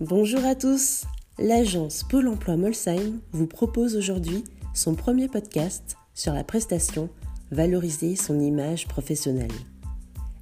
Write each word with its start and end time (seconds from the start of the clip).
Bonjour 0.00 0.44
à 0.44 0.56
tous. 0.56 1.04
L'agence 1.38 2.02
Pôle 2.02 2.26
emploi 2.28 2.56
Molsheim 2.56 3.20
vous 3.30 3.46
propose 3.46 3.96
aujourd'hui 3.96 4.44
son 4.74 4.94
premier 4.94 5.28
podcast 5.28 5.96
sur 6.14 6.32
la 6.32 6.42
prestation 6.42 7.08
Valoriser 7.52 8.16
son 8.16 8.40
image 8.40 8.88
professionnelle. 8.88 9.52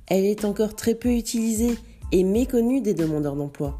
Elle 0.06 0.24
est 0.24 0.44
encore 0.44 0.74
très 0.74 0.94
peu 0.94 1.10
utilisée 1.10 1.76
et 2.12 2.24
méconnue 2.24 2.80
des 2.80 2.94
demandeurs 2.94 3.36
d'emploi. 3.36 3.79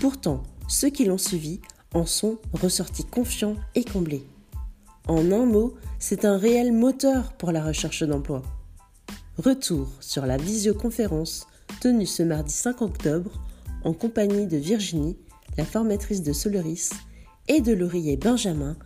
Pourtant, 0.00 0.42
ceux 0.68 0.90
qui 0.90 1.04
l'ont 1.04 1.18
suivie 1.18 1.60
en 1.94 2.04
sont 2.04 2.38
ressortis 2.52 3.04
confiants 3.04 3.56
et 3.74 3.84
comblés. 3.84 4.26
En 5.08 5.30
un 5.32 5.46
mot, 5.46 5.74
c'est 5.98 6.24
un 6.24 6.36
réel 6.36 6.72
moteur 6.72 7.32
pour 7.32 7.52
la 7.52 7.64
recherche 7.64 8.02
d'emploi. 8.02 8.42
Retour 9.38 9.88
sur 10.00 10.26
la 10.26 10.36
visioconférence 10.36 11.46
tenue 11.80 12.06
ce 12.06 12.22
mardi 12.22 12.52
5 12.52 12.82
octobre 12.82 13.30
en 13.84 13.92
compagnie 13.92 14.46
de 14.46 14.56
Virginie, 14.56 15.16
la 15.56 15.64
formatrice 15.64 16.22
de 16.22 16.32
Solaris, 16.32 16.90
et 17.48 17.60
de 17.60 17.72
l'ouvrier 17.72 18.16
Benjamin, 18.16 18.76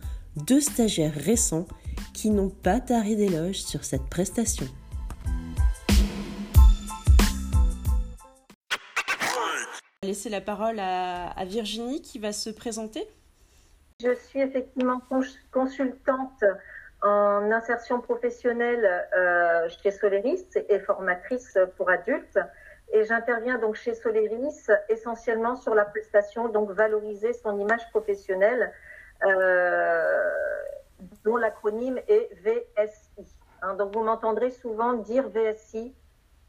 deux 0.47 0.61
stagiaires 0.61 1.15
récents 1.15 1.67
qui 2.13 2.29
n'ont 2.29 2.49
pas 2.49 2.79
taré 2.79 3.15
d'éloges 3.15 3.61
sur 3.61 3.83
cette 3.83 4.05
prestation. 4.09 4.67
Laisser 10.11 10.27
la 10.27 10.41
parole 10.41 10.77
à, 10.77 11.45
Virginie 11.45 12.01
qui 12.01 12.19
va 12.19 12.33
se 12.33 12.49
présenter. 12.49 13.07
Je 14.03 14.13
suis 14.13 14.41
effectivement 14.41 14.99
consultante 15.53 16.43
en 17.01 17.49
insertion 17.49 18.01
professionnelle 18.01 19.07
euh, 19.15 19.69
chez 19.69 19.91
Solaris 19.91 20.45
et 20.67 20.79
formatrice 20.79 21.57
pour 21.77 21.89
adultes. 21.89 22.39
Et 22.91 23.05
j'interviens 23.05 23.57
donc 23.57 23.75
chez 23.75 23.95
Soleris 23.95 24.67
essentiellement 24.89 25.55
sur 25.55 25.73
la 25.75 25.85
prestation, 25.85 26.49
donc 26.49 26.71
valoriser 26.71 27.31
son 27.31 27.57
image 27.57 27.89
professionnelle, 27.91 28.73
euh, 29.25 30.11
dont 31.23 31.37
l'acronyme 31.37 32.01
est 32.09 32.29
VSI. 32.43 33.33
Hein, 33.61 33.75
donc 33.75 33.93
vous 33.93 34.03
m'entendrez 34.03 34.49
souvent 34.49 34.91
dire 34.91 35.29
VSI, 35.29 35.95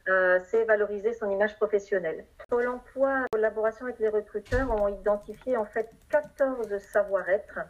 euh, 0.08 0.40
c'est 0.50 0.64
valoriser 0.64 1.12
son 1.14 1.30
image 1.30 1.56
professionnelle. 1.56 2.24
Pôle 2.48 2.68
emploi, 2.68 3.20
en 3.20 3.26
collaboration 3.32 3.86
avec 3.86 3.98
les 4.00 4.08
recruteurs, 4.08 4.70
ont 4.70 4.88
identifié 4.88 5.56
en 5.56 5.64
fait 5.64 5.88
14 6.10 6.78
savoir-être 6.78 7.60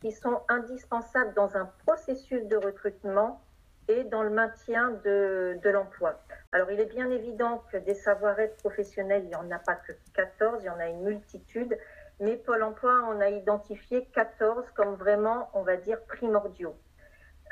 qui 0.00 0.12
sont 0.12 0.42
indispensables 0.48 1.32
dans 1.34 1.56
un 1.56 1.70
processus 1.86 2.44
de 2.46 2.56
recrutement 2.56 3.40
et 3.88 4.04
dans 4.04 4.22
le 4.22 4.30
maintien 4.30 4.90
de, 5.04 5.58
l'emploi. 5.64 6.20
Alors, 6.52 6.70
il 6.70 6.80
est 6.80 6.92
bien 6.92 7.10
évident 7.10 7.64
que 7.72 7.78
des 7.78 7.94
savoir-être 7.94 8.56
professionnels, 8.58 9.22
il 9.24 9.28
n'y 9.28 9.34
en 9.34 9.50
a 9.50 9.58
pas 9.58 9.74
que 9.74 9.92
14, 10.14 10.62
il 10.62 10.66
y 10.66 10.70
en 10.70 10.78
a 10.78 10.86
une 10.88 11.02
multitude, 11.02 11.78
mais 12.20 12.36
Pôle 12.36 12.62
emploi 12.62 12.92
en 13.02 13.20
a 13.20 13.28
identifié 13.28 14.04
14 14.14 14.70
comme 14.74 14.94
vraiment, 14.94 15.50
on 15.54 15.62
va 15.62 15.76
dire, 15.76 16.00
primordiaux. 16.02 16.76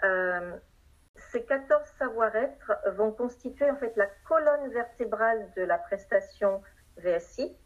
Euh, 0.05 0.53
ces 1.31 1.45
14 1.45 1.83
savoir-être 1.99 2.73
vont 2.97 3.13
constituer 3.13 3.71
en 3.71 3.77
fait 3.77 3.95
la 3.97 4.07
colonne 4.29 4.71
vertébrale 4.71 5.51
de 5.57 5.63
la 5.63 5.79
prestation 5.79 6.63
VSI, 6.99 7.57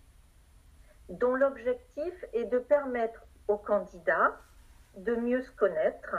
dont 1.09 1.35
l'objectif 1.35 2.15
est 2.33 2.45
de 2.45 2.59
permettre 2.59 3.25
aux 3.49 3.59
candidats 3.59 4.37
de 4.97 5.15
mieux 5.15 5.43
se 5.43 5.51
connaître, 5.53 6.17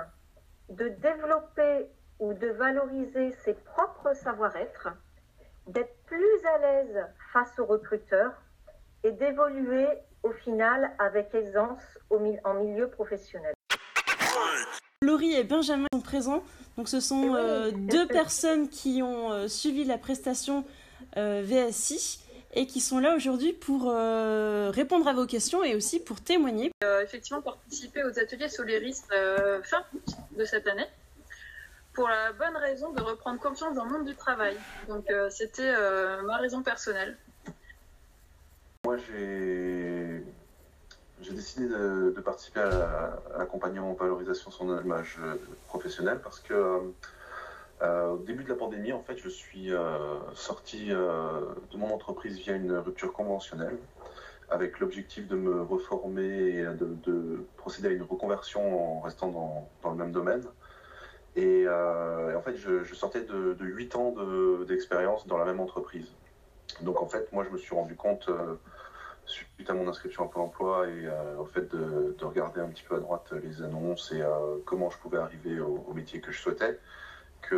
de 0.70 0.90
développer 0.90 1.90
ou 2.20 2.34
de 2.34 2.48
valoriser 2.48 3.32
ses 3.44 3.54
propres 3.54 4.14
savoir-être, 4.14 4.90
d'être 5.68 5.96
plus 6.06 6.46
à 6.46 6.58
l'aise 6.60 7.06
face 7.34 7.58
aux 7.60 7.66
recruteurs 7.66 8.34
et 9.04 9.12
d'évoluer 9.12 9.88
au 10.24 10.32
final 10.32 10.92
avec 10.98 11.34
aisance 11.36 12.00
en 12.10 12.54
milieu 12.56 12.90
professionnel. 12.90 13.54
Laurie 15.02 15.36
et 15.36 15.44
Benjamin 15.44 15.88
sont 15.94 16.02
présents. 16.02 16.44
Donc 16.78 16.90
ce 16.90 17.00
sont 17.00 17.36
euh, 17.36 17.72
deux 17.72 18.08
personnes 18.08 18.70
qui 18.70 19.02
ont 19.02 19.32
euh, 19.32 19.48
suivi 19.48 19.86
la 19.86 19.98
prestation 19.98 20.66
euh, 21.18 21.42
VSI 21.46 22.20
et 22.54 22.68
qui 22.68 22.80
sont 22.80 23.00
là 23.00 23.16
aujourd'hui 23.16 23.52
pour 23.52 23.92
répondre 23.92 25.08
à 25.08 25.14
vos 25.14 25.26
questions 25.26 25.64
et 25.64 25.76
aussi 25.76 26.00
pour 26.00 26.22
témoigner. 26.22 26.72
effectivement, 27.04 27.42
participer 27.42 28.02
aux 28.04 28.18
ateliers 28.18 28.48
Soleris 28.48 29.02
fin 29.64 29.84
août 29.94 30.16
de 30.38 30.46
cette 30.46 30.66
année 30.68 30.88
pour 31.96 32.10
la 32.10 32.34
bonne 32.34 32.58
raison 32.58 32.92
de 32.92 33.02
reprendre 33.02 33.40
confiance 33.40 33.74
dans 33.74 33.86
le 33.86 33.92
monde 33.92 34.06
du 34.06 34.16
travail. 34.16 34.56
Donc 34.88 35.10
euh, 35.10 35.30
c'était 35.30 35.74
euh, 35.76 36.22
ma 36.24 36.38
raison 36.38 36.62
personnelle. 36.62 37.18
Moi 38.84 38.98
j'ai 38.98 39.75
décidé 41.36 41.68
de, 41.68 42.22
participer 42.24 42.62
à, 42.62 43.20
l'accompagnement 43.38 43.92
en 43.92 43.94
valorisation 43.94 44.50
de 44.50 44.56
son 44.56 44.82
image 44.82 45.18
euh, 45.22 45.36
professionnelle 45.68 46.20
parce 46.24 46.40
que 46.40 46.82
au 47.82 48.18
début 48.18 48.44
de 48.44 48.50
la 48.50 48.56
pandémie, 48.56 48.94
en 48.94 49.04
fait, 49.04 49.18
je 49.18 49.30
suis 49.30 49.70
sorti 50.34 50.88
de 50.88 51.78
mon 51.78 51.94
entreprise 51.94 52.38
via 52.40 52.56
une 52.56 52.72
rupture 52.72 53.14
conventionnelle 53.14 53.78
avec 54.50 54.80
l'objectif 54.80 55.28
de 55.28 55.36
me 55.36 55.62
reformer 55.62 56.24
et 56.26 56.64
de, 56.64 57.46
procéder 57.58 57.90
à 57.90 57.92
une 57.92 58.02
reconversion 58.02 58.98
en 58.98 59.02
restant 59.02 59.28
dans, 59.28 59.70
dans 59.84 59.92
le 59.92 59.98
même 59.98 60.12
domaine. 60.14 60.46
Euh, 61.38 62.32
et, 62.32 62.36
en 62.36 62.42
fait, 62.42 62.56
je, 62.56 62.94
sortais 62.94 63.22
de, 63.22 63.56
8 63.60 63.96
ans 63.96 64.14
d'expérience 64.68 65.28
dans 65.28 65.38
la 65.38 65.46
même 65.46 65.60
entreprise. 65.60 66.08
Donc 66.82 67.02
en 67.02 67.08
fait, 67.08 67.32
moi, 67.32 67.44
je 67.44 67.50
me 67.50 67.58
suis 67.58 67.76
rendu 67.76 67.96
compte, 67.96 68.28
euh, 68.30 68.56
suite 69.26 69.70
à 69.70 69.74
mon 69.74 69.88
inscription 69.88 70.26
à 70.26 70.28
Pôle 70.28 70.44
emploi 70.44 70.88
et 70.88 71.06
euh, 71.06 71.38
au 71.38 71.46
fait 71.46 71.68
de, 71.74 72.16
regarder 72.22 72.62
un 72.62 72.68
petit 72.68 72.84
peu 72.84 72.96
à 72.96 73.00
droite 73.00 73.34
les 73.44 73.62
annonces 73.62 74.12
et 74.12 74.22
comment 74.66 74.90
je 74.90 74.98
pouvais 74.98 75.18
arriver 75.18 75.60
au, 75.60 75.94
métier 75.94 76.20
que 76.20 76.32
je 76.32 76.40
souhaitais, 76.40 76.80
que, 77.42 77.58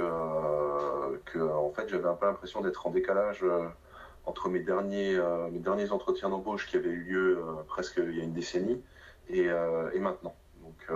en 1.40 1.72
fait, 1.72 1.88
j'avais 1.88 2.08
un 2.08 2.16
peu 2.16 2.26
l'impression 2.26 2.62
d'être 2.62 2.86
en 2.86 2.92
décalage 2.92 3.46
entre 4.26 4.50
mes 4.50 4.60
derniers, 4.60 5.18
mes 5.52 5.60
derniers 5.60 5.92
entretiens 5.92 6.30
d'embauche 6.30 6.68
qui 6.68 6.76
avaient 6.76 6.90
eu 6.90 7.04
lieu 7.04 7.44
presque 7.68 8.02
il 8.04 8.18
y 8.18 8.22
a 8.22 8.24
une 8.24 8.34
décennie 8.34 8.84
et, 9.30 9.46
et 9.94 10.00
maintenant. 10.00 10.36
Donc 10.62 10.92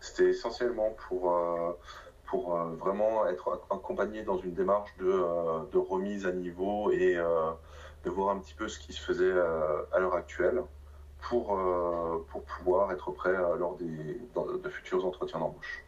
c'était 0.00 0.28
essentiellement 0.28 0.94
pour 1.08 1.32
pour 2.28 2.54
euh, 2.54 2.74
vraiment 2.78 3.26
être 3.26 3.60
accompagné 3.70 4.22
dans 4.22 4.38
une 4.38 4.52
démarche 4.52 4.94
de, 4.98 5.06
euh, 5.06 5.60
de 5.72 5.78
remise 5.78 6.26
à 6.26 6.32
niveau 6.32 6.90
et 6.90 7.16
euh, 7.16 7.50
de 8.08 8.14
voir 8.14 8.34
un 8.34 8.38
petit 8.38 8.54
peu 8.54 8.68
ce 8.68 8.78
qui 8.78 8.92
se 8.92 9.00
faisait 9.00 9.32
à 9.92 9.98
l'heure 9.98 10.14
actuelle 10.14 10.62
pour, 11.20 11.58
pour 12.28 12.42
pouvoir 12.44 12.90
être 12.92 13.10
prêt 13.12 13.32
lors 13.32 13.76
des, 13.76 14.20
de 14.62 14.68
futurs 14.68 15.04
entretiens 15.04 15.40
d'embauche. 15.40 15.84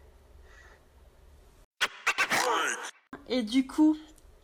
Et 3.28 3.42
du 3.42 3.66
coup, 3.66 3.96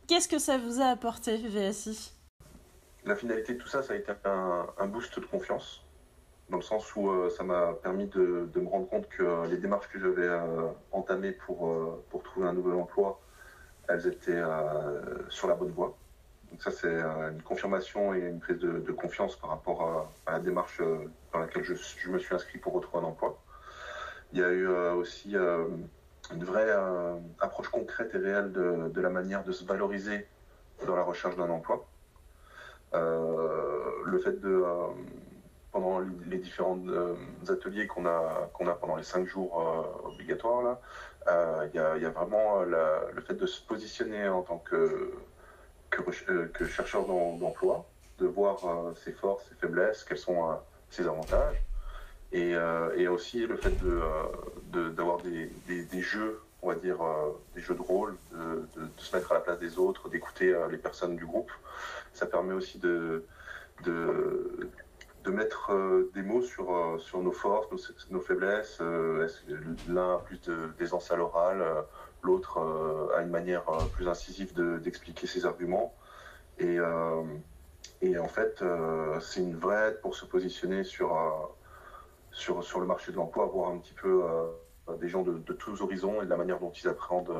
qu'est-ce 0.06 0.28
que 0.28 0.38
ça 0.38 0.58
vous 0.58 0.80
a 0.80 0.86
apporté, 0.86 1.36
VSI 1.36 2.12
La 3.04 3.16
finalité 3.16 3.54
de 3.54 3.58
tout 3.58 3.68
ça, 3.68 3.82
ça 3.82 3.92
a 3.92 3.96
été 3.96 4.12
un, 4.24 4.66
un 4.78 4.86
boost 4.86 5.18
de 5.18 5.26
confiance 5.26 5.86
dans 6.50 6.56
le 6.56 6.62
sens 6.62 6.94
où 6.94 7.10
euh, 7.10 7.30
ça 7.30 7.42
m'a 7.42 7.72
permis 7.82 8.06
de, 8.06 8.48
me 8.54 8.68
rendre 8.68 8.88
compte 8.88 9.08
que 9.08 9.46
les 9.48 9.56
démarches 9.56 9.88
que 9.88 9.98
j'avais 9.98 10.26
euh, 10.26 10.68
entamées 10.92 11.32
pour, 11.32 11.68
euh, 11.68 12.04
pour 12.10 12.22
trouver 12.22 12.46
un 12.46 12.52
nouvel 12.52 12.74
emploi, 12.74 13.20
elles 13.88 14.06
étaient 14.06 14.42
sur 15.28 15.46
la 15.46 15.54
bonne 15.54 15.70
voie. 15.70 15.96
Donc 16.56 16.62
ça, 16.62 16.70
c'est 16.70 16.88
une 16.88 17.42
confirmation 17.42 18.14
et 18.14 18.20
une 18.20 18.40
prise 18.40 18.56
de, 18.58 18.92
confiance 18.92 19.36
par 19.36 19.50
rapport 19.50 20.10
à, 20.24 20.32
la 20.32 20.40
démarche 20.40 20.80
dans 21.30 21.38
laquelle 21.38 21.64
je, 21.64 21.74
me 22.08 22.18
suis 22.18 22.34
inscrit 22.34 22.56
pour 22.56 22.72
retrouver 22.72 23.04
un 23.04 23.08
emploi. 23.08 23.38
Il 24.32 24.38
y 24.38 24.42
a 24.42 24.50
eu 24.50 24.66
aussi 24.66 25.34
une 25.36 26.44
vraie 26.44 26.72
approche 27.40 27.68
concrète 27.68 28.14
et 28.14 28.16
réelle 28.16 28.52
de, 28.52 29.00
la 29.02 29.10
manière 29.10 29.44
de 29.44 29.52
se 29.52 29.66
valoriser 29.66 30.26
dans 30.86 30.96
la 30.96 31.02
recherche 31.02 31.36
d'un 31.36 31.50
emploi. 31.50 31.86
le 32.94 34.18
fait 34.24 34.40
de 34.40 34.64
pendant 35.72 36.00
les 36.26 36.38
différents 36.38 36.80
euh, 36.88 37.14
ateliers 37.50 37.86
qu'on 37.86 38.06
a, 38.06 38.48
a 38.58 38.74
pendant 38.80 38.96
les 38.96 39.02
cinq 39.02 39.26
jours 39.26 39.60
euh, 39.60 40.08
obligatoires, 40.08 40.78
euh, 41.28 41.68
il 41.68 41.76
y, 41.76 42.06
a, 42.06 42.08
vraiment 42.08 42.62
le 42.62 43.20
fait 43.20 43.34
de 43.34 43.44
se 43.44 43.60
positionner 43.60 44.26
en 44.26 44.40
tant 44.40 44.56
que, 44.56 45.12
que, 46.02 46.66
chercheur 46.66 47.06
d'emploi, 47.06 47.86
de 48.18 48.26
voir 48.26 48.58
ses 48.96 49.12
forces, 49.12 49.44
ses 49.48 49.54
faiblesses, 49.56 50.04
quels 50.04 50.18
sont 50.18 50.58
ses 50.90 51.06
avantages, 51.06 51.62
et, 52.32 52.54
et, 52.96 53.08
aussi 53.08 53.46
le 53.46 53.56
fait 53.56 53.74
d'avoir 54.72 55.18
de, 55.18 55.48
des, 55.68 55.82
des, 55.84 56.00
jeux, 56.00 56.40
on 56.62 56.68
va 56.68 56.74
dire, 56.74 56.98
des 57.54 57.60
jeux 57.60 57.74
de 57.74 57.82
rôle, 57.82 58.16
de, 58.32 58.66
de, 58.80 58.88
se 58.96 59.14
mettre 59.14 59.32
à 59.32 59.34
la 59.36 59.40
place 59.40 59.58
des 59.58 59.78
autres, 59.78 60.08
d'écouter 60.08 60.54
les 60.70 60.78
personnes 60.78 61.16
du 61.16 61.26
groupe. 61.26 61.50
Ça 62.12 62.26
permet 62.26 62.54
aussi 62.54 62.78
de, 62.78 63.24
de, 63.84 64.70
mettre 65.26 65.72
des 66.14 66.22
mots 66.22 66.42
sur, 66.42 66.96
sur 66.98 67.20
nos 67.20 67.32
forces, 67.32 67.68
nos, 68.10 68.20
faiblesses. 68.20 68.80
L'un 69.88 70.14
a 70.14 70.18
plus 70.18 70.40
d'aisance 70.78 71.10
à 71.10 71.16
l'oral, 71.16 71.62
l'autre 72.26 72.58
a 73.16 73.22
une 73.22 73.30
manière 73.30 73.64
plus 73.92 74.08
incisive 74.08 74.52
d'expliquer 74.82 75.26
ses 75.26 75.46
arguments. 75.46 75.94
Et, 76.58 76.78
et 78.02 78.18
en 78.18 78.28
fait, 78.28 78.62
c'est 79.20 79.40
une 79.40 79.56
vraie 79.56 79.88
aide 79.88 80.00
pour 80.00 80.14
se 80.14 80.24
positionner 80.24 80.84
sur, 80.84 81.16
sur, 82.32 82.62
sur 82.64 82.80
le 82.80 82.86
marché 82.86 83.12
de 83.12 83.16
l'emploi, 83.16 83.46
voir 83.46 83.70
un 83.70 83.78
petit 83.78 83.94
peu 83.94 84.22
des 85.00 85.08
gens 85.08 85.22
de, 85.22 85.52
tous 85.52 85.80
horizons 85.80 86.20
et 86.22 86.24
de 86.24 86.30
la 86.30 86.36
manière 86.36 86.58
dont 86.58 86.72
ils 86.72 86.88
appréhendent 86.88 87.34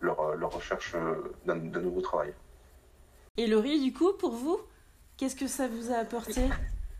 leur, 0.00 0.36
leur 0.36 0.52
recherche 0.52 0.96
d'un 1.44 1.56
nouveau 1.56 2.00
travail. 2.00 2.34
Et 3.36 3.46
Laurie, 3.46 3.80
du 3.80 3.92
coup, 3.92 4.12
pour 4.14 4.32
vous, 4.32 4.58
qu'est-ce 5.16 5.36
que 5.36 5.46
ça 5.46 5.68
vous 5.68 5.92
a 5.92 5.96
apporté 5.96 6.42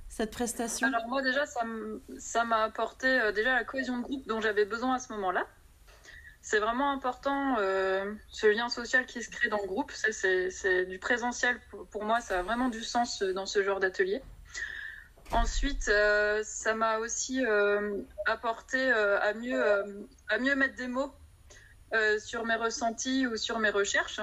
cette 0.09 0.31
prestation? 0.31 0.87
Alors 0.89 1.09
moi 1.09 1.23
déjà, 1.23 1.45
ça 1.47 2.45
m'a 2.45 2.63
apporté 2.63 3.07
euh, 3.07 3.33
déjà 3.33 3.55
la 3.55 3.65
cohésion 3.65 3.99
de 3.99 4.03
groupe 4.03 4.27
dont 4.27 4.41
j'avais 4.41 4.65
besoin 4.65 4.95
à 4.95 4.99
ce 4.99 5.13
moment-là. 5.15 5.47
C'est 6.49 6.61
vraiment 6.61 6.93
important 6.93 7.57
euh, 7.59 8.15
ce 8.29 8.47
lien 8.47 8.69
social 8.69 9.05
qui 9.05 9.21
se 9.21 9.31
crée 9.31 9.49
dans 9.49 9.61
le 9.61 9.67
groupe. 9.67 9.91
C'est 9.91 10.85
du 10.87 11.01
présentiel 11.01 11.59
pour, 11.91 12.05
moi, 12.05 12.21
ça 12.21 12.39
a 12.39 12.43
vraiment 12.43 12.69
du 12.69 12.85
sens 12.85 13.23
euh, 13.23 13.33
dans 13.33 13.47
ce 13.47 13.65
genre 13.65 13.81
d'atelier. 13.81 14.23
Ensuite, 15.33 15.83
ça 15.83 16.75
m'a 16.75 16.99
aussi 16.99 17.45
apporté 18.27 18.93
à, 18.93 19.35
mieux, 19.35 19.61
à 20.29 20.39
mieux 20.39 20.55
mettre 20.55 20.77
des 20.77 20.87
mots 20.87 21.13
sur 22.21 22.45
mes 22.45 22.55
ressentis 22.55 23.27
ou 23.27 23.37
sur 23.37 23.59
mes 23.59 23.71
recherches 23.71 24.21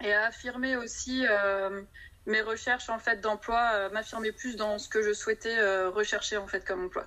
et 0.00 0.12
à 0.12 0.26
affirmer 0.26 0.76
aussi 0.76 1.26
euh, 1.26 1.82
mes 2.26 2.40
recherches 2.40 2.88
en 2.88 2.98
fait 2.98 3.20
d'emploi, 3.20 3.70
euh, 3.74 3.90
m'affirmer 3.90 4.32
plus 4.32 4.56
dans 4.56 4.78
ce 4.78 4.88
que 4.88 5.02
je 5.02 5.12
souhaitais 5.12 5.58
euh, 5.58 5.90
rechercher 5.90 6.36
en 6.36 6.46
fait 6.46 6.64
comme 6.64 6.84
emploi. 6.84 7.06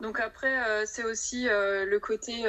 Donc 0.00 0.20
après, 0.20 0.84
c'est 0.86 1.04
aussi 1.04 1.44
le 1.44 1.98
côté, 1.98 2.42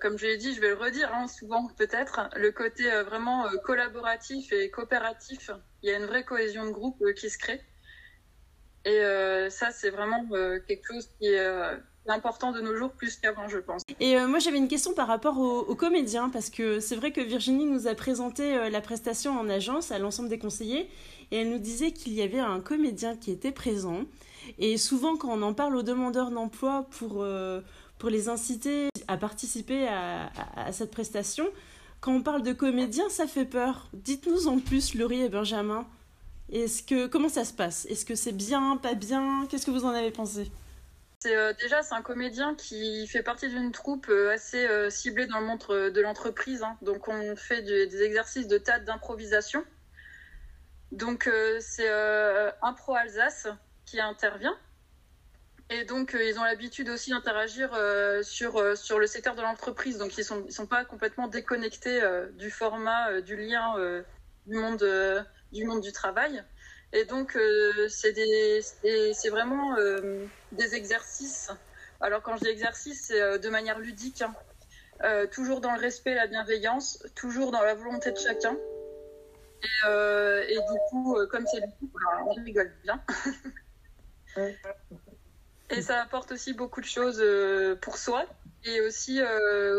comme 0.00 0.18
je 0.18 0.26
l'ai 0.26 0.36
dit, 0.36 0.54
je 0.54 0.60
vais 0.60 0.68
le 0.68 0.76
redire 0.76 1.12
hein, 1.14 1.26
souvent 1.26 1.68
peut-être, 1.76 2.28
le 2.36 2.52
côté 2.52 2.90
vraiment 3.02 3.48
collaboratif 3.64 4.52
et 4.52 4.70
coopératif. 4.70 5.50
Il 5.82 5.90
y 5.90 5.92
a 5.92 5.98
une 5.98 6.06
vraie 6.06 6.24
cohésion 6.24 6.66
de 6.66 6.70
groupe 6.70 7.02
qui 7.14 7.30
se 7.30 7.38
crée. 7.38 7.60
Et 8.84 9.00
ça, 9.50 9.70
c'est 9.70 9.90
vraiment 9.90 10.28
quelque 10.66 10.86
chose 10.86 11.08
qui 11.18 11.26
est 11.26 11.80
important 12.10 12.52
de 12.52 12.60
nos 12.60 12.76
jours 12.76 12.90
plus 12.90 13.16
qu'avant, 13.16 13.48
je 13.48 13.58
pense. 13.58 13.82
Et 14.00 14.16
euh, 14.16 14.26
moi, 14.26 14.38
j'avais 14.38 14.58
une 14.58 14.68
question 14.68 14.92
par 14.94 15.06
rapport 15.06 15.38
aux, 15.38 15.74
comédiens, 15.74 16.28
parce 16.28 16.50
que 16.50 16.80
c'est 16.80 16.96
vrai 16.96 17.12
que 17.12 17.20
Virginie 17.20 17.64
nous 17.64 17.86
a 17.86 17.94
présenté 17.94 18.54
euh, 18.54 18.70
la 18.70 18.80
prestation 18.80 19.38
en 19.38 19.48
agence 19.48 19.92
à 19.92 19.98
l'ensemble 19.98 20.28
des 20.28 20.38
conseillers, 20.38 20.88
et 21.30 21.38
elle 21.38 21.50
nous 21.50 21.58
disait 21.58 21.92
qu'il 21.92 22.12
y 22.12 22.22
avait 22.22 22.40
un 22.40 22.60
comédien 22.60 23.16
qui 23.16 23.30
était 23.30 23.52
présent. 23.52 24.02
Et 24.58 24.76
souvent, 24.76 25.16
quand 25.16 25.28
on 25.30 25.42
en 25.42 25.54
parle 25.54 25.76
aux 25.76 25.82
demandeurs 25.82 26.30
d'emploi 26.30 26.86
pour, 26.98 27.22
euh, 27.22 27.60
pour 27.98 28.10
les 28.10 28.28
inciter 28.28 28.88
à 29.08 29.16
participer 29.16 29.88
à, 29.88 30.30
cette 30.72 30.90
prestation, 30.90 31.46
quand 32.00 32.12
on 32.12 32.22
parle 32.22 32.42
de 32.42 32.52
comédien, 32.52 33.08
ça 33.08 33.26
fait 33.26 33.44
peur. 33.44 33.88
Dites-nous 33.92 34.48
en 34.48 34.58
plus, 34.58 34.94
Laurie 34.94 35.22
et 35.22 35.28
Benjamin. 35.28 35.86
Est-ce 36.50 36.82
que 36.82 37.06
comment 37.06 37.28
ça 37.28 37.44
se 37.44 37.52
passe? 37.52 37.86
Est-ce 37.86 38.04
que 38.04 38.14
c'est 38.14 38.32
bien, 38.32 38.76
pas 38.76 38.94
bien? 38.94 39.46
Qu'est-ce 39.48 39.66
que 39.66 39.70
vous 39.70 39.84
en 39.84 39.90
avez 39.90 40.10
pensé? 40.10 40.50
C'est 41.22 41.36
euh, 41.36 41.52
déjà 41.52 41.82
c'est 41.82 41.94
un 41.94 42.02
comédien 42.02 42.54
qui 42.54 43.06
fait 43.06 43.22
partie 43.22 43.48
d'une 43.48 43.72
troupe 43.72 44.08
euh, 44.08 44.32
assez 44.32 44.66
euh, 44.66 44.88
ciblée 44.88 45.26
dans 45.26 45.40
le 45.40 45.46
monde 45.46 45.60
de 45.68 46.00
l'entreprise. 46.00 46.62
Hein. 46.62 46.78
Donc 46.82 47.08
on 47.08 47.36
fait 47.36 47.62
des 47.62 48.02
exercices 48.02 48.48
de 48.48 48.56
théâtre 48.56 48.86
d'improvisation. 48.86 49.64
Donc 50.92 51.30
c'est 51.60 51.88
un 51.88 52.72
pro 52.72 52.96
Alsace 52.96 53.46
qui 53.84 54.00
intervient. 54.00 54.56
Et 55.68 55.84
donc 55.84 56.16
ils 56.18 56.36
ont 56.36 56.42
l'habitude 56.42 56.88
aussi 56.88 57.10
d'interagir 57.10 57.70
sur, 58.22 58.76
sur 58.76 58.98
le 58.98 59.06
secteur 59.06 59.36
de 59.36 59.42
l'entreprise. 59.42 59.98
Donc 59.98 60.16
ils 60.16 60.20
ne 60.20 60.24
sont, 60.24 60.50
sont 60.50 60.66
pas 60.66 60.84
complètement 60.84 61.28
déconnectés 61.28 62.00
du 62.32 62.50
format, 62.50 63.20
du 63.20 63.36
lien 63.36 63.76
du, 64.46 64.56
monde, 64.56 65.24
du 65.52 65.64
monde 65.64 65.80
du 65.80 65.92
travail. 65.92 66.42
Et 66.92 67.04
donc, 67.04 67.36
euh, 67.36 67.88
c'est 67.88 69.28
vraiment 69.30 69.76
euh, 69.76 70.26
des 70.52 70.74
exercices. 70.74 71.50
Alors, 72.00 72.22
quand 72.22 72.36
je 72.36 72.44
dis 72.44 72.48
exercice, 72.48 73.06
c'est 73.06 73.20
euh, 73.20 73.38
de 73.38 73.48
manière 73.48 73.78
ludique, 73.78 74.22
hein. 74.22 74.34
toujours 75.30 75.60
dans 75.60 75.72
le 75.72 75.80
respect 75.80 76.12
et 76.12 76.14
la 76.14 76.26
bienveillance, 76.26 77.04
toujours 77.14 77.52
dans 77.52 77.62
la 77.62 77.74
volonté 77.74 78.10
de 78.10 78.18
chacun. 78.18 78.56
Et, 79.86 80.56
du 80.56 80.78
coup, 80.90 81.16
comme 81.30 81.46
c'est 81.46 81.60
du 81.60 81.72
coup, 81.78 81.90
on 82.26 82.32
rigole 82.44 82.72
bien. 82.82 83.02
et 85.70 85.82
ça 85.82 86.02
apporte 86.02 86.32
aussi 86.32 86.54
beaucoup 86.54 86.80
de 86.80 86.86
choses 86.86 87.22
pour 87.80 87.98
soi. 87.98 88.26
Et 88.64 88.80
aussi, 88.80 89.20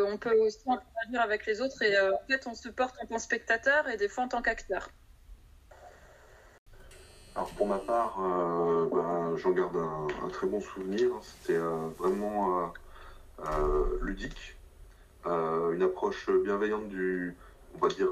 on 0.08 0.18
peut 0.18 0.38
aussi 0.38 0.62
interagir 0.66 1.22
avec 1.22 1.46
les 1.46 1.62
autres. 1.62 1.82
Et 1.82 2.00
en 2.00 2.22
fait, 2.30 2.48
on 2.48 2.54
se 2.54 2.70
porte 2.70 2.96
en 3.02 3.06
tant 3.06 3.16
que 3.16 3.22
spectateur 3.22 3.90
et 3.90 3.98
des 3.98 4.08
fois 4.08 4.24
en 4.24 4.28
tant 4.30 4.42
qu'acteur. 4.42 4.92
Alors 7.36 7.50
pour 7.52 7.68
ma 7.68 7.78
part, 7.78 8.18
euh, 8.20 8.90
ben, 8.92 9.38
j'en 9.38 9.52
garde 9.52 9.78
un, 9.78 10.08
très 10.30 10.48
bon 10.48 10.60
souvenir. 10.60 11.12
C'était 11.22 11.58
euh, 11.58 11.88
vraiment 11.98 12.74
euh, 13.40 14.00
ludique, 14.02 14.58
une 15.26 15.82
approche 15.82 16.30
bienveillante 16.44 16.90
du, 16.90 17.38
on 17.82 17.90
fait 17.90 18.04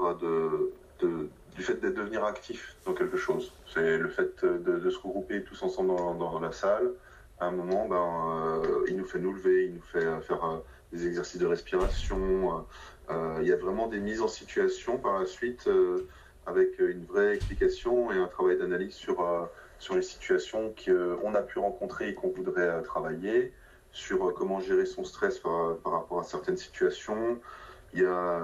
de 1.80 1.90
devenir 1.90 2.24
actif 2.24 2.76
dans 2.86 2.94
quelque 2.94 3.18
chose. 3.18 3.52
C'est 3.72 3.98
le 3.98 4.08
fait 4.08 4.42
de, 4.44 4.88
se 4.88 4.98
regrouper 4.98 5.44
tous 5.44 5.62
ensemble 5.62 5.94
dans, 6.18 6.40
la 6.40 6.52
salle. 6.52 6.92
À 7.40 7.46
un 7.46 7.50
moment, 7.50 7.88
ben, 7.88 8.62
il 8.88 8.96
nous 8.96 9.04
fait 9.04 9.18
nous 9.18 9.34
lever, 9.34 9.66
il 9.66 9.74
nous 9.74 9.82
fait 9.82 10.22
faire 10.22 10.62
des 10.92 11.06
exercices 11.06 11.40
de 11.40 11.46
respiration. 11.46 12.64
il 13.10 13.46
y 13.46 13.52
a 13.52 13.56
vraiment 13.56 13.86
des 13.86 14.00
mises 14.00 14.22
en 14.22 14.28
situation 14.28 14.96
par 14.96 15.18
la 15.18 15.26
suite 15.26 15.68
avec 16.46 16.78
une 16.78 17.04
vraie 17.04 17.34
explication 17.34 18.12
et 18.12 18.18
un 18.18 18.26
travail 18.26 18.58
d'analyse 18.58 18.94
sur, 18.94 19.20
euh, 19.20 19.44
sur 19.78 19.94
les 19.94 20.02
situations 20.02 20.74
qu'on 20.84 21.34
a 21.34 21.42
pu 21.42 21.58
rencontrer 21.58 22.10
et 22.10 22.14
qu'on 22.14 22.28
voudrait 22.28 22.68
euh, 22.68 22.82
travailler, 22.82 23.52
sur 23.92 24.28
euh, 24.28 24.32
comment 24.32 24.60
gérer 24.60 24.86
son 24.86 25.04
stress 25.04 25.38
par, 25.38 25.78
rapport 25.84 26.20
à 26.20 26.24
certaines 26.24 26.56
situations. 26.56 27.38
Il 27.92 28.00
y 28.00 28.06
a 28.06 28.40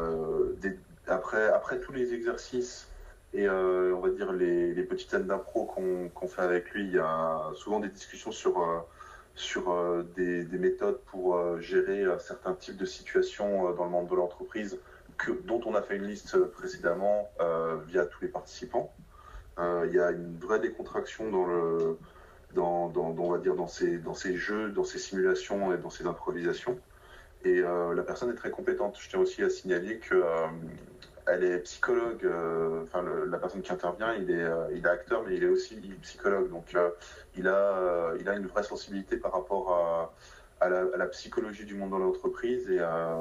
après, 1.06 1.46
après 1.46 1.78
tous 1.78 1.92
les 1.92 2.14
exercices 2.14 2.88
et 3.32 3.48
on 3.48 4.00
va 4.00 4.10
dire 4.10 4.32
les, 4.32 4.74
les 4.74 4.82
petites 4.82 5.10
scènes 5.10 5.26
d'impro 5.26 5.64
qu'on 5.64 6.26
fait 6.26 6.42
avec 6.42 6.70
lui, 6.70 6.82
il 6.82 6.94
y 6.94 6.98
a 6.98 7.52
souvent 7.54 7.78
des 7.78 7.88
discussions 7.88 8.32
sur, 8.32 8.84
sur 9.36 10.04
des, 10.16 10.44
méthodes 10.58 10.98
pour 11.06 11.60
gérer 11.60 12.06
certains 12.18 12.54
types 12.54 12.76
de 12.76 12.86
situations 12.86 13.72
dans 13.74 13.84
le 13.84 13.90
monde 13.90 14.08
de 14.08 14.16
l'entreprise 14.16 14.80
dont 15.44 15.60
on 15.66 15.74
a 15.74 15.82
fait 15.82 15.96
une 15.96 16.06
liste 16.06 16.36
précédemment 16.38 17.30
euh, 17.40 17.76
via 17.86 18.06
tous 18.06 18.22
les 18.22 18.28
participants. 18.28 18.92
Euh, 19.58 19.86
il 19.88 19.94
y 19.94 20.00
a 20.00 20.10
une 20.10 20.36
vraie 20.38 20.60
décontraction 20.60 21.30
dans 21.30 21.46
le, 21.46 21.98
dans, 22.54 22.92
on 22.96 23.30
va 23.30 23.38
dire 23.38 23.54
dans 23.54 23.68
ces, 23.68 23.98
dans 23.98 24.14
ces 24.14 24.36
jeux, 24.36 24.70
dans 24.70 24.84
ces 24.84 24.98
simulations 24.98 25.72
et 25.72 25.78
dans 25.78 25.90
ces 25.90 26.06
improvisations. 26.06 26.78
Et 27.44 27.60
euh, 27.60 27.94
la 27.94 28.02
personne 28.02 28.30
est 28.30 28.36
très 28.36 28.50
compétente. 28.50 28.98
Je 29.00 29.08
tiens 29.08 29.20
aussi 29.20 29.42
à 29.42 29.50
signaler 29.50 29.98
que 29.98 30.22
elle 31.28 31.42
est 31.42 31.58
psychologue. 31.60 32.28
enfin, 32.84 33.04
la 33.26 33.38
personne 33.38 33.60
qui 33.60 33.72
intervient, 33.72 34.14
il 34.14 34.30
est, 34.30 34.46
il 34.72 34.86
est 34.86 34.88
acteur, 34.88 35.24
mais 35.26 35.34
il 35.34 35.42
est 35.42 35.48
aussi 35.48 35.76
psychologue. 36.02 36.50
Donc, 36.50 36.76
il 37.36 37.48
a, 37.48 38.14
il 38.20 38.28
a 38.28 38.34
une 38.34 38.46
vraie 38.46 38.62
sensibilité 38.62 39.16
par 39.16 39.32
rapport 39.32 39.72
à, 39.72 40.14
à, 40.64 40.68
la, 40.68 40.84
à 40.94 40.96
la, 40.96 41.06
psychologie 41.06 41.64
du 41.64 41.74
monde 41.74 41.90
dans 41.90 41.98
l'entreprise 41.98 42.70
et 42.70 42.78
à 42.78 43.18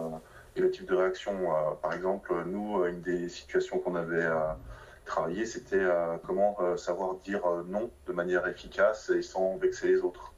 le 0.61 0.71
type 0.71 0.87
de 0.87 0.95
réaction. 0.95 1.33
Euh, 1.33 1.71
par 1.81 1.93
exemple, 1.93 2.33
nous, 2.45 2.81
euh, 2.81 2.89
une 2.89 3.01
des 3.01 3.29
situations 3.29 3.79
qu'on 3.79 3.95
avait 3.95 4.23
euh, 4.23 4.53
travaillé, 5.05 5.45
c'était 5.45 5.85
comment 6.25 6.57
savoir 6.77 7.17
dire 7.17 7.43
non 7.67 7.91
de 8.07 8.11
manière 8.11 8.47
efficace 8.47 9.11
et 9.11 9.21
sans 9.21 9.55
vexer 9.57 9.87
les 9.87 9.99
autres. 10.01 10.33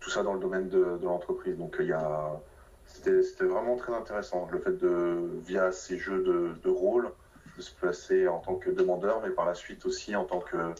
Tout 0.00 0.10
ça 0.10 0.22
dans 0.22 0.34
le 0.34 0.40
domaine 0.40 0.68
de, 0.68 0.98
l'entreprise. 1.02 1.56
Donc 1.56 1.76
il 1.80 1.86
y 1.86 1.92
a, 1.92 2.38
c'était 2.84 3.44
vraiment 3.44 3.76
très 3.76 3.94
intéressant 3.94 4.46
le 4.52 4.58
fait 4.58 4.76
de, 4.76 5.30
via 5.46 5.72
ces 5.72 5.96
jeux 5.96 6.22
de, 6.62 6.68
rôle, 6.68 7.10
de 7.56 7.62
se 7.62 7.74
placer 7.74 8.28
en 8.28 8.38
tant 8.40 8.56
que 8.56 8.68
demandeur, 8.68 9.22
mais 9.22 9.30
par 9.30 9.46
la 9.46 9.54
suite 9.54 9.86
aussi 9.86 10.14
en 10.14 10.26
tant 10.26 10.40
que 10.40 10.74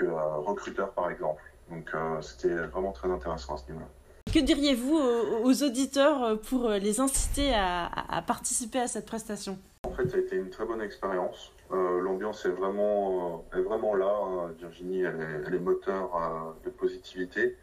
recruteur, 0.00 0.92
par 0.92 1.10
exemple. 1.10 1.42
Donc 1.68 1.92
c'était 2.20 2.54
vraiment 2.54 2.92
très 2.92 3.10
intéressant 3.10 3.54
à 3.54 3.56
ce 3.56 3.66
niveau-là. 3.72 3.88
Que 4.32 4.40
diriez-vous 4.40 4.98
aux, 5.44 5.62
auditeurs 5.62 6.38
pour 6.40 6.68
les 6.68 7.00
inciter 7.00 7.54
à, 7.54 8.22
participer 8.26 8.78
à 8.78 8.86
cette 8.86 9.06
prestation? 9.06 9.58
En 9.84 9.90
fait, 9.92 10.06
ça 10.06 10.16
a 10.16 10.20
été 10.20 10.36
une 10.36 10.50
très 10.50 10.66
bonne 10.66 10.82
expérience. 10.82 11.52
Euh, 11.72 12.00
l'ambiance 12.02 12.44
est 12.44 12.50
vraiment, 12.50 13.46
est 13.54 13.60
vraiment 13.60 13.94
là. 13.94 14.12
Hein. 14.22 14.52
Virginie, 14.58 15.02
elle 15.02 15.54
est, 15.54 15.58
moteur 15.58 16.14
euh, 16.14 16.66
de 16.66 16.70
positivité. 16.70 17.56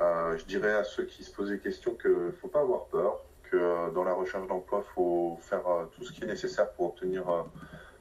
Euh, 0.00 0.38
je 0.38 0.44
dirais 0.46 0.72
à 0.72 0.84
ceux 0.84 1.04
qui 1.04 1.24
se 1.24 1.30
posent 1.30 1.50
des 1.50 1.58
questions 1.58 1.94
qu'il 1.94 2.10
ne 2.10 2.30
faut 2.30 2.48
pas 2.48 2.60
avoir 2.60 2.86
peur, 2.86 3.20
que 3.50 3.92
dans 3.92 4.04
la 4.04 4.14
recherche 4.14 4.46
d'emploi, 4.46 4.84
il 4.88 4.94
faut 4.94 5.38
faire 5.42 5.64
tout 5.92 6.04
ce 6.04 6.12
qui 6.12 6.24
est 6.24 6.26
nécessaire 6.26 6.70
pour 6.72 6.86
obtenir 6.86 7.24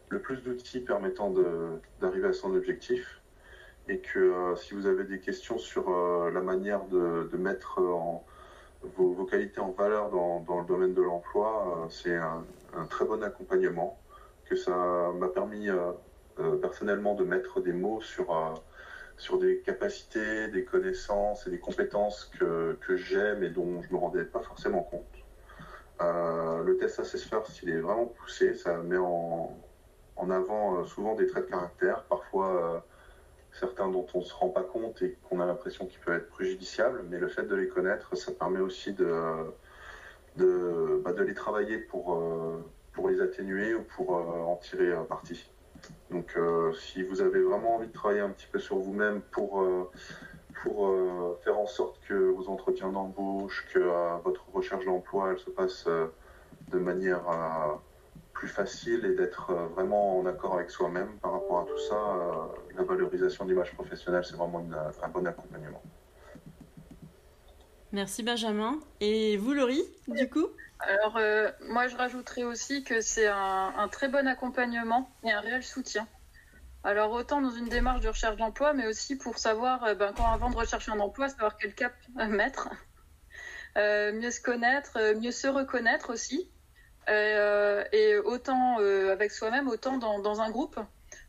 le 0.10 0.20
plus 0.22 0.38
d'outils 0.38 0.80
permettant 0.80 1.34
d'arriver 2.00 2.28
à 2.30 2.34
son 2.34 2.56
objectif 2.56 3.22
et 3.90 4.00
que 4.00 4.54
si 4.58 4.74
vous 4.74 4.86
avez 4.86 5.04
des 5.06 5.20
questions 5.20 5.58
sur 5.58 5.90
la 5.90 6.42
manière 6.42 6.84
de, 6.86 7.38
mettre 7.38 7.82
vos, 8.96 9.26
qualités 9.26 9.60
en 9.60 9.72
valeur 9.72 10.10
dans, 10.10 10.60
le 10.60 10.66
domaine 10.66 10.94
de 10.94 11.02
l'emploi, 11.02 11.88
c'est 11.90 12.16
un, 12.16 12.44
très 12.90 13.06
bon 13.06 13.24
accompagnement, 13.24 13.98
que 14.46 14.56
ça 14.56 15.12
m'a 15.18 15.28
permis 15.28 15.70
personnellement 16.62 17.16
de 17.16 17.24
mettre 17.24 17.62
des 17.62 17.74
mots 17.74 18.02
sur 18.02 18.62
sur 19.18 19.40
des 19.40 19.60
capacités, 19.60 20.48
des 20.50 20.64
connaissances 20.64 21.48
et 21.48 21.50
des 21.50 21.60
compétences 21.60 22.32
que, 22.40 22.78
que 22.82 22.96
j'aime 22.96 23.44
et 23.44 23.50
dont 23.50 23.82
je 23.82 23.88
ne 23.88 23.94
me 23.94 23.98
rendais 23.98 24.24
pas 24.24 24.42
forcément 24.42 24.84
compte. 24.84 25.04
Euh, 26.02 26.64
le 26.64 26.78
test 26.78 27.00
Assess 27.00 27.24
First, 27.24 27.64
il 27.64 27.70
est 27.72 27.80
vraiment 27.80 28.06
poussé, 28.06 28.54
ça 28.54 28.78
met 28.78 28.98
en, 28.98 29.58
en 30.16 30.30
avant 30.30 30.78
euh, 30.78 30.86
souvent 30.86 31.16
des 31.16 31.26
traits 31.26 31.46
de 31.46 31.50
caractère, 31.50 32.04
parfois 32.04 32.76
euh, 32.76 32.80
certains 33.60 33.90
dont 33.90 34.06
on 34.14 34.20
ne 34.20 34.24
se 34.24 34.34
rend 34.34 34.50
pas 34.50 34.64
compte 34.64 35.02
et 35.02 35.18
qu'on 35.30 35.40
a 35.40 35.46
l'impression 35.46 35.86
qu'ils 35.86 36.00
peuvent 36.00 36.18
être 36.18 36.30
préjudiciables, 36.30 37.04
mais 37.10 37.18
le 37.18 37.28
fait 37.28 37.44
de 37.44 37.56
les 37.56 37.68
connaître, 37.68 38.16
ça 38.16 38.32
permet 38.32 38.60
aussi 38.60 38.94
de, 38.94 39.12
de, 40.36 41.02
bah, 41.04 41.12
les 41.26 41.34
travailler 41.34 41.78
pour, 41.78 42.22
pour 42.94 43.10
les 43.10 43.22
atténuer 43.22 43.74
ou 43.74 43.84
pour 43.84 44.12
en 44.12 44.56
tirer 44.58 44.94
parti. 45.08 45.50
Donc, 46.10 46.34
euh, 46.38 46.74
si 46.74 47.04
vous 47.04 47.22
avez 47.22 47.42
vraiment 47.42 47.76
envie 47.76 47.88
de 47.88 47.94
travailler 47.94 48.22
un 48.22 48.30
petit 48.30 48.48
peu 48.48 48.60
sur 48.60 48.78
vous-même 48.78 49.22
pour, 49.32 49.62
euh, 49.62 49.90
pour 50.64 50.88
euh, 50.88 51.40
faire 51.44 51.58
en 51.58 51.66
sorte 51.66 52.00
que 52.08 52.14
vos 52.14 52.50
entretiens 52.50 52.90
d'embauche, 52.90 53.68
que 53.74 53.80
votre 54.24 54.50
recherche 54.54 54.86
d'emploi, 54.86 55.32
elle 55.32 55.40
se 55.40 55.50
passe 55.50 55.88
de 55.88 56.80
manière 56.80 57.24
plus 58.38 58.48
facile 58.48 59.04
et 59.06 59.16
d'être 59.16 59.52
vraiment 59.76 60.20
en 60.20 60.26
accord 60.28 60.56
avec 60.56 60.70
soi-même 60.70 61.10
par 61.20 61.34
rapport 61.34 61.62
à 61.62 61.66
tout 61.66 61.80
ça, 61.90 62.52
la 62.76 62.84
valorisation 62.84 63.46
de 63.46 63.50
l'image 63.52 63.74
professionnelle, 63.74 64.24
c'est 64.24 64.36
vraiment 64.36 64.64
un 65.04 65.08
bon 65.10 65.26
accompagnement. 65.26 65.82
Merci 67.92 68.22
Benjamin. 68.22 68.80
Et 69.00 69.38
vous, 69.38 69.54
Laurie, 69.54 69.84
du 70.08 70.30
coup? 70.30 70.48
Alors, 70.80 71.18
euh, 71.18 71.50
moi, 71.62 71.88
je 71.88 71.96
rajouterais 71.96 72.44
aussi 72.44 72.84
que 72.84 73.02
c'est 73.02 73.28
un, 73.28 73.88
très 73.92 74.10
bon 74.10 74.28
accompagnement 74.28 75.10
et 75.24 75.32
un 75.32 75.40
réel 75.40 75.64
soutien. 75.64 76.08
Alors, 76.84 77.12
autant 77.14 77.42
dans 77.42 77.50
une 77.50 77.70
démarche 77.70 78.02
de 78.02 78.10
recherche 78.10 78.38
d'emploi, 78.38 78.74
mais 78.74 78.88
aussi 78.88 79.18
pour 79.18 79.38
savoir, 79.38 79.84
euh, 79.86 79.96
ben, 79.96 80.14
quand 80.16 80.32
avant 80.32 80.50
de 80.50 80.56
rechercher 80.56 80.92
un 80.92 81.00
emploi, 81.00 81.30
savoir 81.30 81.58
quel 81.58 81.74
cap 81.74 81.94
mettre, 82.16 82.70
euh, 83.78 84.12
mieux 84.14 84.32
se 84.32 84.42
connaître, 84.42 85.16
mieux 85.16 85.32
se 85.32 85.48
reconnaître 85.48 86.12
aussi. 86.12 86.52
Et 87.08 88.18
autant 88.26 88.78
avec 88.78 89.32
soi-même, 89.32 89.68
autant 89.68 89.98
dans 89.98 90.42
un 90.42 90.50
groupe. 90.50 90.80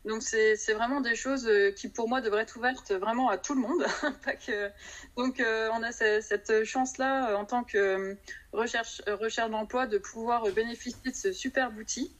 Donc 0.04 0.22
c'est 0.22 0.72
vraiment 0.72 1.00
des 1.00 1.14
choses 1.14 1.46
euh, 1.46 1.70
qui 1.70 1.88
pour 1.88 2.08
moi 2.08 2.20
devraient 2.20 2.42
être 2.42 2.56
ouvertes 2.56 2.92
vraiment 2.92 3.28
à 3.28 3.36
tout 3.36 3.54
le 3.54 3.60
monde. 3.60 3.84
Donc 5.16 5.40
euh, 5.40 5.68
on 5.74 5.82
a 5.82 5.92
cette 5.92 6.64
chance-là 6.64 7.30
euh, 7.30 7.36
en 7.36 7.44
tant 7.44 7.62
que 7.62 8.16
recherche, 8.52 9.02
recherche 9.06 9.50
d'emploi 9.50 9.86
de 9.86 9.98
pouvoir 9.98 10.44
bénéficier 10.52 11.10
de 11.10 11.16
ce 11.16 11.32
superbe 11.32 11.76
outil. 11.76 12.16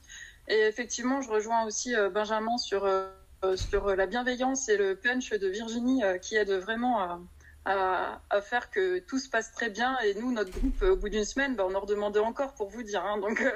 Et 0.48 0.60
effectivement, 0.66 1.22
je 1.22 1.30
rejoins 1.30 1.64
aussi 1.64 1.94
Benjamin 2.12 2.56
sur, 2.56 2.90
sur 3.54 3.94
la 3.94 4.06
bienveillance 4.06 4.70
et 4.70 4.78
le 4.78 4.96
punch 4.96 5.30
de 5.30 5.46
Virginie 5.46 6.02
qui 6.22 6.36
aide 6.36 6.50
vraiment 6.52 7.00
à, 7.00 7.20
à, 7.68 8.40
faire 8.40 8.70
que 8.70 8.98
tout 8.98 9.18
se 9.18 9.28
passe 9.28 9.52
très 9.52 9.70
bien. 9.70 9.98
Et 10.00 10.14
nous, 10.14 10.32
notre 10.32 10.50
groupe, 10.50 10.82
au 10.82 10.96
bout 10.96 11.08
d'une 11.08 11.24
semaine, 11.24 11.54
bah, 11.54 11.64
on 11.68 11.74
en 11.74 11.80
redemandait 11.80 12.18
encore 12.20 12.54
pour 12.54 12.68
vous 12.68 12.82
dire. 12.82 13.04
Hein. 13.04 13.18
donc, 13.18 13.40
euh, 13.40 13.52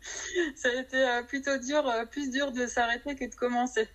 ça 0.54 0.68
a 0.68 0.80
été 0.80 0.96
euh, 0.96 1.22
plutôt 1.22 1.56
dur, 1.58 1.86
euh, 1.88 2.04
plus 2.04 2.30
dur 2.30 2.52
de 2.52 2.66
s'arrêter 2.66 3.14
que 3.16 3.24
de 3.24 3.34
commencer. 3.34 3.88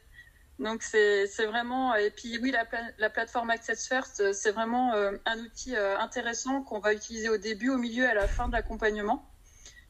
Donc, 0.59 0.83
c'est 0.83 1.25
vraiment. 1.45 1.95
Et 1.95 2.11
puis, 2.11 2.37
oui, 2.41 2.51
la, 2.51 2.65
la 2.97 3.09
plateforme 3.09 3.49
Access 3.49 3.87
First, 3.87 4.31
c'est 4.31 4.51
vraiment 4.51 4.93
un 4.93 5.39
outil 5.39 5.75
intéressant 5.75 6.61
qu'on 6.61 6.79
va 6.79 6.93
utiliser 6.93 7.27
au 7.27 7.35
début, 7.35 7.69
au 7.69 7.77
milieu 7.77 8.05
et 8.05 8.07
à 8.07 8.13
la 8.13 8.25
fin 8.25 8.47
de 8.47 8.53
l'accompagnement, 8.53 9.29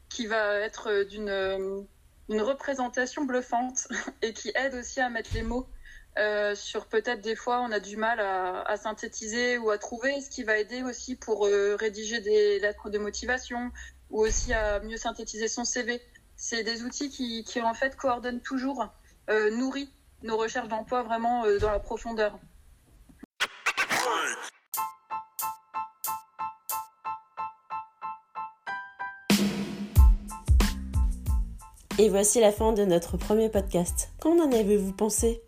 qui 0.08 0.26
va 0.26 0.58
être 0.58 1.04
d'une 1.04 1.86
une 2.28 2.42
représentation 2.42 3.24
bluffante 3.24 3.86
et 4.22 4.32
qui 4.32 4.50
aide 4.54 4.74
aussi 4.74 5.00
à 5.00 5.08
mettre 5.08 5.30
les 5.34 5.42
mots 5.42 5.68
euh, 6.18 6.54
sur 6.54 6.86
peut-être 6.86 7.20
des 7.20 7.36
fois 7.36 7.60
on 7.60 7.70
a 7.72 7.80
du 7.80 7.96
mal 7.96 8.20
à, 8.20 8.76
synthétiser 8.76 9.58
ou 9.58 9.70
à 9.70 9.78
trouver, 9.78 10.20
ce 10.20 10.30
qui 10.30 10.44
va 10.44 10.58
aider 10.58 10.82
aussi 10.82 11.14
pour 11.14 11.46
euh, 11.46 11.76
rédiger 11.78 12.20
des 12.20 12.58
lettres 12.58 12.88
de 12.88 12.98
motivation 12.98 13.70
ou 14.10 14.20
aussi 14.20 14.54
à 14.54 14.80
mieux 14.80 14.96
synthétiser 14.96 15.48
son 15.48 15.64
CV. 15.64 16.00
C'est 16.36 16.62
des 16.62 16.82
outils 16.82 17.10
qui, 17.10 17.60
en 17.60 17.74
fait 17.74 17.96
coordonnent 17.96 18.40
toujours, 18.40 18.86
euh, 19.28 19.50
nourrit 19.50 19.90
nos 20.22 20.36
recherches 20.36 20.68
d'emploi 20.68 21.02
vraiment 21.02 21.44
dans 21.60 21.70
la 21.70 21.80
profondeur. 21.80 22.38
Et 31.98 32.10
voici 32.10 32.40
la 32.40 32.52
fin 32.52 32.72
de 32.72 32.84
notre 32.84 33.16
premier 33.16 33.48
podcast. 33.48 34.10
Qu'en 34.20 34.38
en 34.38 34.52
avez-vous 34.52 34.92
pensé? 34.92 35.42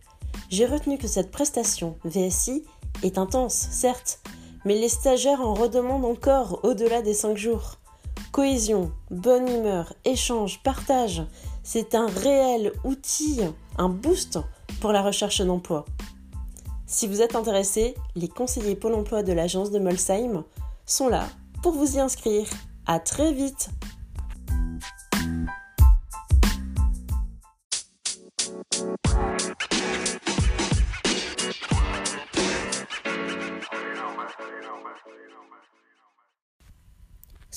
J'ai 0.49 0.67
retenu 0.67 0.99
que 0.99 1.09
cette 1.09 1.31
prestation 1.31 1.99
VSI 2.05 2.65
est 3.03 3.19
intense, 3.19 3.69
certes, 3.71 4.21
mais 4.65 4.75
les 4.75 4.89
stagiaires 4.89 5.41
en 5.41 5.55
redemandent 5.55 6.05
encore 6.05 6.61
au-delà 6.65 7.03
des 7.03 7.15
5 7.15 7.37
jours. 7.37 7.77
Cohésion, 8.33 8.93
bonne 9.11 9.49
humeur, 9.49 9.93
échange, 10.05 10.63
partage, 10.63 11.23
c'est 11.63 11.95
un 11.95 12.07
réel 12.07 12.73
outil, 12.85 13.41
un 13.77 13.89
boost 13.89 14.39
pour 14.81 14.93
la 14.93 15.03
recherche 15.03 15.41
d'emploi. 15.41 15.85
Si 16.87 17.07
vous 17.07 17.21
êtes 17.21 17.37
intéressé, 17.37 17.95
les 18.17 18.29
conseillers 18.29 18.75
Pôle 18.75 18.95
emploi 18.95 19.23
de 19.23 19.33
l'agence 19.33 19.71
de 19.71 19.79
Molsheim 19.79 20.45
sont 20.87 21.09
là 21.09 21.29
pour 21.63 21.73
vous 21.73 21.97
y 21.97 22.01
inscrire. 22.01 22.47
À 22.87 22.99
très 23.01 23.33
vite! 23.33 23.69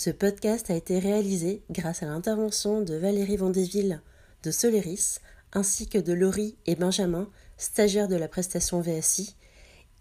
Ce 0.04 0.10
podcast 0.10 0.72
a 0.72 0.76
été 0.76 0.98
réalisé 0.98 1.62
grâce 1.70 2.02
à 2.02 2.08
l'intervention 2.08 2.82
de 2.82 2.96
Valérie 2.96 3.38
Vandéville 3.38 4.02
de 4.42 4.50
Soleris, 4.50 5.20
ainsi 5.54 5.86
que 5.86 6.00
de 6.00 6.12
Laurie 6.12 6.56
et 6.66 6.76
Benjamin, 6.76 7.30
stagiaires 7.60 8.08
de 8.08 8.16
la 8.16 8.28
prestation 8.28 8.82
VSI, 8.82 9.36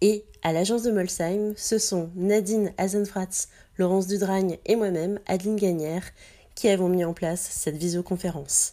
et 0.00 0.24
à 0.42 0.54
l'agence 0.54 0.84
de 0.84 0.90
Molsheim, 0.90 1.52
ce 1.54 1.76
sont 1.76 2.08
Nadine 2.16 2.72
Azenfratz, 2.78 3.48
Laurence 3.76 4.06
Dudragne 4.06 4.56
et 4.64 4.74
moi-même, 4.74 5.20
Adeline 5.26 5.56
Gagnère, 5.56 6.04
qui 6.54 6.70
avons 6.70 6.88
mis 6.88 7.04
en 7.04 7.12
place 7.12 7.42
cette 7.42 7.76
visioconférence. 7.76 8.72